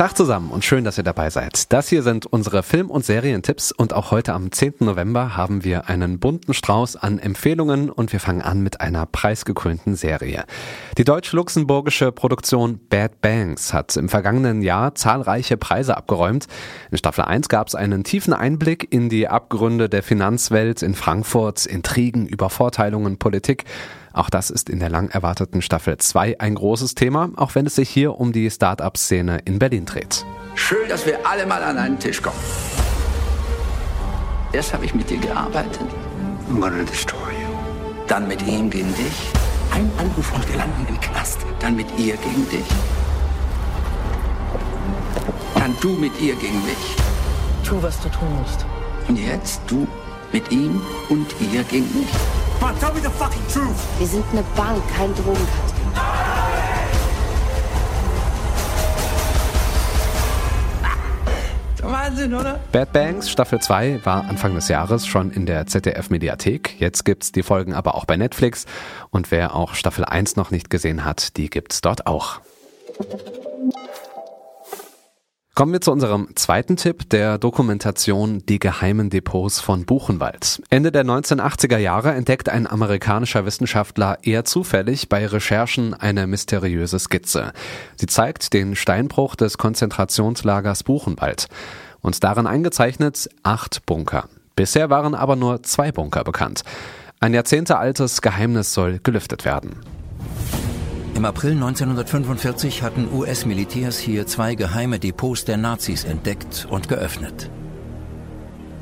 Tag 0.00 0.16
zusammen 0.16 0.50
und 0.50 0.64
schön, 0.64 0.84
dass 0.84 0.96
ihr 0.96 1.04
dabei 1.04 1.28
seid. 1.28 1.70
Das 1.74 1.90
hier 1.90 2.02
sind 2.02 2.24
unsere 2.24 2.62
Film- 2.62 2.88
und 2.90 3.04
Serientipps 3.04 3.70
und 3.70 3.92
auch 3.92 4.10
heute 4.12 4.32
am 4.32 4.50
10. 4.50 4.76
November 4.78 5.36
haben 5.36 5.62
wir 5.62 5.90
einen 5.90 6.18
bunten 6.18 6.54
Strauß 6.54 6.96
an 6.96 7.18
Empfehlungen 7.18 7.90
und 7.90 8.10
wir 8.10 8.18
fangen 8.18 8.40
an 8.40 8.62
mit 8.62 8.80
einer 8.80 9.04
preisgekrönten 9.04 9.96
Serie. 9.96 10.44
Die 10.96 11.04
deutsch-luxemburgische 11.04 12.12
Produktion 12.12 12.80
Bad 12.88 13.20
Banks 13.20 13.74
hat 13.74 13.94
im 13.98 14.08
vergangenen 14.08 14.62
Jahr 14.62 14.94
zahlreiche 14.94 15.58
Preise 15.58 15.98
abgeräumt. 15.98 16.46
In 16.90 16.96
Staffel 16.96 17.24
1 17.24 17.50
gab 17.50 17.68
es 17.68 17.74
einen 17.74 18.02
tiefen 18.02 18.32
Einblick 18.32 18.90
in 18.90 19.10
die 19.10 19.28
Abgründe 19.28 19.90
der 19.90 20.02
Finanzwelt 20.02 20.80
in 20.80 20.94
Frankfurt, 20.94 21.66
Intrigen, 21.66 22.26
Übervorteilungen, 22.26 23.18
Politik 23.18 23.66
auch 24.12 24.30
das 24.30 24.50
ist 24.50 24.68
in 24.68 24.80
der 24.80 24.90
lang 24.90 25.08
erwarteten 25.08 25.62
Staffel 25.62 25.96
2 25.96 26.40
ein 26.40 26.54
großes 26.54 26.94
Thema, 26.94 27.30
auch 27.36 27.54
wenn 27.54 27.66
es 27.66 27.76
sich 27.76 27.88
hier 27.88 28.18
um 28.18 28.32
die 28.32 28.50
Start-up-Szene 28.50 29.40
in 29.44 29.58
Berlin 29.58 29.86
dreht. 29.86 30.24
Schön, 30.54 30.88
dass 30.88 31.06
wir 31.06 31.26
alle 31.26 31.46
mal 31.46 31.62
an 31.62 31.78
einen 31.78 31.98
Tisch 31.98 32.20
kommen. 32.20 32.36
Erst 34.52 34.74
habe 34.74 34.84
ich 34.84 34.94
mit 34.94 35.08
dir 35.08 35.18
gearbeitet. 35.18 35.86
I'm 36.50 36.60
gonna 36.60 36.82
destroy 36.82 37.18
you. 37.18 37.48
Dann 38.08 38.26
mit 38.26 38.42
ihm 38.42 38.68
gegen 38.68 38.92
dich. 38.94 39.30
Ein 39.72 39.88
Anruf 39.98 40.34
und 40.34 40.48
wir 40.48 40.56
landen 40.56 40.86
im 40.88 41.00
Knast. 41.00 41.38
Dann 41.60 41.76
mit 41.76 41.86
ihr 41.96 42.16
gegen 42.16 42.48
dich. 42.50 42.66
Dann 45.54 45.76
du 45.80 45.90
mit 45.90 46.20
ihr 46.20 46.34
gegen 46.34 46.60
mich. 46.64 46.96
Tu, 47.64 47.80
was 47.80 48.00
du 48.00 48.08
tun 48.08 48.28
musst. 48.40 48.66
Und 49.06 49.16
jetzt 49.16 49.60
du 49.68 49.86
mit 50.32 50.50
ihm 50.50 50.82
und 51.08 51.28
ihr 51.40 51.62
gegen 51.62 51.86
mich. 51.96 52.39
Come 52.60 52.74
on, 52.74 52.78
tell 52.78 52.92
me 52.92 53.00
the 53.00 53.08
fucking 53.08 53.42
truth. 53.48 53.74
Wir 53.98 54.06
sind 54.06 54.24
eine 54.32 54.42
Bank, 54.54 54.82
kein 54.94 55.14
Drogenkartell. 55.14 55.80
Wahnsinn, 61.82 62.34
oder? 62.34 62.60
Bad 62.70 62.92
Banks 62.92 63.30
Staffel 63.30 63.60
2 63.60 64.04
war 64.04 64.24
Anfang 64.28 64.54
des 64.54 64.68
Jahres 64.68 65.06
schon 65.06 65.30
in 65.30 65.46
der 65.46 65.66
ZDF-Mediathek. 65.66 66.78
Jetzt 66.78 67.04
gibt's 67.04 67.32
die 67.32 67.42
Folgen 67.42 67.72
aber 67.72 67.94
auch 67.94 68.04
bei 68.04 68.18
Netflix. 68.18 68.66
Und 69.08 69.30
wer 69.30 69.54
auch 69.56 69.74
Staffel 69.74 70.04
1 70.04 70.36
noch 70.36 70.50
nicht 70.50 70.68
gesehen 70.68 71.04
hat, 71.06 71.38
die 71.38 71.48
gibt's 71.48 71.80
dort 71.80 72.06
auch. 72.06 72.40
Kommen 75.60 75.74
wir 75.74 75.82
zu 75.82 75.92
unserem 75.92 76.34
zweiten 76.36 76.78
Tipp, 76.78 77.10
der 77.10 77.36
Dokumentation 77.36 78.42
Die 78.48 78.58
geheimen 78.58 79.10
Depots 79.10 79.60
von 79.60 79.84
Buchenwald. 79.84 80.62
Ende 80.70 80.90
der 80.90 81.04
1980er 81.04 81.76
Jahre 81.76 82.14
entdeckt 82.14 82.48
ein 82.48 82.66
amerikanischer 82.66 83.44
Wissenschaftler 83.44 84.16
eher 84.22 84.46
zufällig 84.46 85.10
bei 85.10 85.26
Recherchen 85.26 85.92
eine 85.92 86.26
mysteriöse 86.26 86.98
Skizze. 86.98 87.52
Sie 87.96 88.06
zeigt 88.06 88.54
den 88.54 88.74
Steinbruch 88.74 89.36
des 89.36 89.58
Konzentrationslagers 89.58 90.82
Buchenwald 90.82 91.48
und 92.00 92.24
darin 92.24 92.46
eingezeichnet 92.46 93.28
acht 93.42 93.84
Bunker. 93.84 94.30
Bisher 94.56 94.88
waren 94.88 95.14
aber 95.14 95.36
nur 95.36 95.62
zwei 95.62 95.92
Bunker 95.92 96.24
bekannt. 96.24 96.62
Ein 97.20 97.34
jahrzehntealtes 97.34 98.22
Geheimnis 98.22 98.72
soll 98.72 98.98
gelüftet 99.02 99.44
werden. 99.44 99.76
Im 101.20 101.26
April 101.26 101.52
1945 101.52 102.82
hatten 102.82 103.12
US-Militärs 103.12 103.98
hier 103.98 104.26
zwei 104.26 104.54
geheime 104.54 104.98
Depots 104.98 105.44
der 105.44 105.58
Nazis 105.58 106.04
entdeckt 106.04 106.66
und 106.70 106.88
geöffnet. 106.88 107.50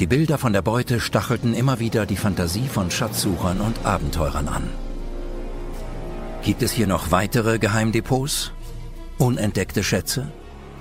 Die 0.00 0.08
Bilder 0.08 0.36
von 0.36 0.52
der 0.52 0.62
Beute 0.62 0.98
stachelten 0.98 1.54
immer 1.54 1.78
wieder 1.78 2.06
die 2.06 2.16
Fantasie 2.16 2.66
von 2.66 2.90
Schatzsuchern 2.90 3.60
und 3.60 3.86
Abenteurern 3.86 4.48
an. 4.48 4.64
Gibt 6.42 6.64
es 6.64 6.72
hier 6.72 6.88
noch 6.88 7.12
weitere 7.12 7.60
Geheimdepots? 7.60 8.50
Unentdeckte 9.16 9.84
Schätze? 9.84 10.26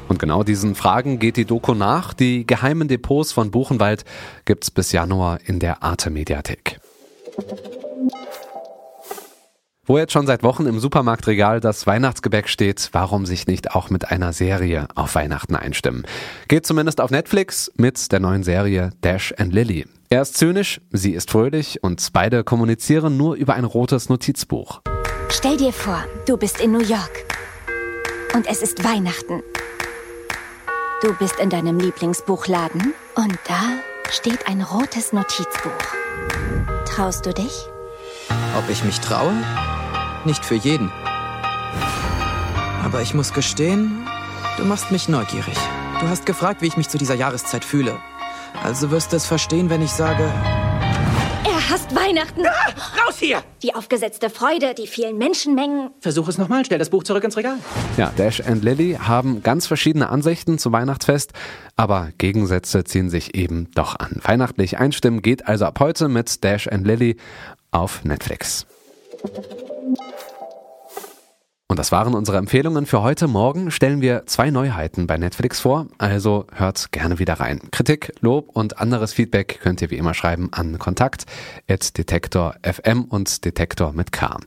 Und 0.07 0.17
genau 0.17 0.41
diesen 0.41 0.73
Fragen 0.73 1.19
geht 1.19 1.37
die 1.37 1.45
Doku 1.45 1.75
nach. 1.75 2.15
Die 2.15 2.47
geheimen 2.47 2.87
Depots 2.87 3.31
von 3.31 3.51
Buchenwald 3.51 4.05
gibt's 4.45 4.71
bis 4.71 4.91
Januar 4.91 5.37
in 5.45 5.59
der 5.59 5.83
Arte 5.83 6.09
Mediathek. 6.09 6.79
Wo 9.85 9.97
jetzt 9.97 10.13
schon 10.13 10.25
seit 10.25 10.43
Wochen 10.43 10.65
im 10.65 10.79
Supermarktregal 10.79 11.59
das 11.59 11.85
Weihnachtsgebäck 11.85 12.47
steht, 12.47 12.87
warum 12.93 13.25
sich 13.25 13.47
nicht 13.47 13.75
auch 13.75 13.89
mit 13.89 14.09
einer 14.11 14.31
Serie 14.31 14.87
auf 14.95 15.15
Weihnachten 15.15 15.57
einstimmen? 15.57 16.05
Geht 16.47 16.65
zumindest 16.65 17.01
auf 17.01 17.11
Netflix 17.11 17.69
mit 17.75 18.13
der 18.13 18.21
neuen 18.21 18.43
Serie 18.43 18.91
Dash 19.01 19.33
and 19.37 19.51
Lily. 19.51 19.85
Er 20.09 20.21
ist 20.21 20.37
zynisch, 20.37 20.79
sie 20.91 21.11
ist 21.11 21.31
fröhlich 21.31 21.83
und 21.83 22.13
beide 22.13 22.45
kommunizieren 22.45 23.17
nur 23.17 23.35
über 23.35 23.55
ein 23.55 23.65
rotes 23.65 24.07
Notizbuch. 24.07 24.79
Stell 25.27 25.57
dir 25.57 25.73
vor, 25.73 26.01
du 26.27 26.37
bist 26.37 26.61
in 26.61 26.71
New 26.71 26.83
York. 26.83 27.25
Und 28.33 28.47
es 28.47 28.61
ist 28.61 28.85
Weihnachten. 28.85 29.43
Du 31.01 31.13
bist 31.15 31.41
in 31.41 31.49
deinem 31.49 31.77
Lieblingsbuchladen 31.77 32.93
und 33.15 33.37
da 33.49 33.61
steht 34.09 34.47
ein 34.47 34.61
rotes 34.61 35.11
Notizbuch. 35.11 35.71
Traust 36.85 37.25
du 37.25 37.33
dich? 37.33 37.67
Ob 38.57 38.69
ich 38.69 38.81
mich 38.85 39.01
traue? 39.01 39.33
Nicht 40.25 40.45
für 40.45 40.55
jeden. 40.55 40.91
Aber 42.83 43.01
ich 43.01 43.13
muss 43.13 43.33
gestehen, 43.33 44.07
du 44.57 44.65
machst 44.65 44.91
mich 44.91 45.09
neugierig. 45.09 45.57
Du 45.99 46.07
hast 46.07 46.25
gefragt, 46.25 46.61
wie 46.61 46.67
ich 46.67 46.77
mich 46.77 46.89
zu 46.89 46.97
dieser 46.97 47.15
Jahreszeit 47.15 47.63
fühle. 47.65 47.97
Also 48.63 48.91
wirst 48.91 49.11
du 49.11 49.17
es 49.17 49.25
verstehen, 49.25 49.69
wenn 49.69 49.81
ich 49.81 49.91
sage, 49.91 50.23
Er 51.45 51.69
hasst 51.69 51.93
Weihnachten. 51.95 52.41
raus 52.45 53.17
hier! 53.19 53.41
Die 53.63 53.73
aufgesetzte 53.75 54.29
Freude, 54.29 54.73
die 54.73 54.87
vielen 54.87 55.17
Menschenmengen. 55.17 55.89
Versuch 56.01 56.27
es 56.27 56.37
nochmal, 56.37 56.65
stell 56.65 56.79
das 56.79 56.89
Buch 56.89 57.03
zurück 57.03 57.23
ins 57.23 57.37
Regal. 57.37 57.55
Ja, 57.97 58.11
Dash 58.17 58.41
and 58.41 58.63
Lily 58.63 58.97
haben 59.01 59.43
ganz 59.43 59.67
verschiedene 59.67 60.09
Ansichten 60.09 60.57
zum 60.57 60.71
Weihnachtsfest, 60.73 61.31
aber 61.75 62.09
Gegensätze 62.17 62.83
ziehen 62.83 63.09
sich 63.09 63.35
eben 63.35 63.69
doch 63.75 63.97
an. 63.99 64.19
Weihnachtlich 64.23 64.77
einstimmen 64.77 65.21
geht 65.21 65.47
also 65.47 65.65
ab 65.65 65.79
heute 65.79 66.07
mit 66.09 66.43
Dash 66.43 66.67
and 66.67 66.85
Lily 66.85 67.17
auf 67.71 68.03
Netflix. 68.03 68.65
Thank 69.25 69.97
you. 70.01 70.32
Und 71.69 71.79
das 71.79 71.91
waren 71.91 72.13
unsere 72.13 72.37
Empfehlungen 72.37 72.85
für 72.85 73.01
heute. 73.01 73.27
Morgen 73.27 73.71
stellen 73.71 73.99
wir 74.01 74.27
zwei 74.27 74.51
Neuheiten 74.51 75.07
bei 75.07 75.17
Netflix 75.17 75.61
vor, 75.61 75.87
also 75.97 76.45
hört 76.53 76.91
gerne 76.91 77.17
wieder 77.19 77.39
rein. 77.39 77.61
Kritik, 77.71 78.11
Lob 78.19 78.49
und 78.53 78.79
anderes 78.79 79.13
Feedback 79.13 79.61
könnt 79.61 79.81
ihr 79.81 79.89
wie 79.89 79.97
immer 79.97 80.13
schreiben 80.13 80.49
an 80.51 80.77
kontakt.detektor.fm 80.77 83.05
und 83.05 83.45
Detektor 83.45 83.93
mit 83.93 84.11
K. 84.11 84.37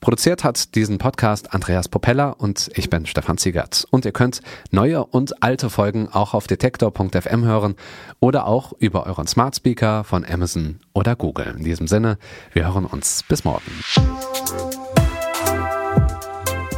Produziert 0.00 0.44
hat 0.44 0.74
diesen 0.74 0.96
Podcast 0.98 1.52
Andreas 1.54 1.88
Popella 1.88 2.30
und 2.30 2.70
ich 2.74 2.88
bin 2.90 3.06
Stefan 3.06 3.38
Ziegert. 3.38 3.86
Und 3.90 4.06
ihr 4.06 4.12
könnt 4.12 4.40
neue 4.70 5.04
und 5.04 5.42
alte 5.42 5.70
Folgen 5.70 6.08
auch 6.08 6.34
auf 6.34 6.46
detektor.fm 6.46 7.44
hören 7.44 7.74
oder 8.18 8.46
auch 8.46 8.72
über 8.78 9.06
euren 9.06 9.26
Smart 9.26 9.54
Speaker 9.54 10.04
von 10.04 10.24
Amazon 10.24 10.78
oder 10.94 11.16
Google. 11.16 11.54
In 11.58 11.64
diesem 11.64 11.86
Sinne, 11.86 12.16
wir 12.54 12.64
hören 12.64 12.86
uns 12.86 13.24
bis 13.28 13.44
morgen. 13.44 13.60